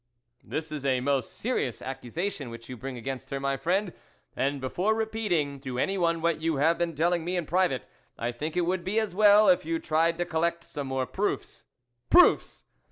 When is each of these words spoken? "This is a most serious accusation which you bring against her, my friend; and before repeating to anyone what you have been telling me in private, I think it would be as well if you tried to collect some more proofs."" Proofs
"This 0.43 0.71
is 0.71 0.83
a 0.83 0.99
most 0.99 1.31
serious 1.31 1.79
accusation 1.79 2.49
which 2.49 2.67
you 2.69 2.75
bring 2.75 2.97
against 2.97 3.29
her, 3.29 3.39
my 3.39 3.55
friend; 3.55 3.93
and 4.35 4.59
before 4.59 4.95
repeating 4.95 5.59
to 5.59 5.77
anyone 5.77 6.21
what 6.23 6.41
you 6.41 6.55
have 6.55 6.79
been 6.79 6.95
telling 6.95 7.23
me 7.23 7.37
in 7.37 7.45
private, 7.45 7.85
I 8.17 8.31
think 8.31 8.57
it 8.57 8.61
would 8.65 8.83
be 8.83 8.99
as 8.99 9.13
well 9.13 9.47
if 9.47 9.63
you 9.63 9.77
tried 9.77 10.17
to 10.17 10.25
collect 10.25 10.63
some 10.63 10.87
more 10.87 11.05
proofs."" 11.05 11.65
Proofs 12.09 12.65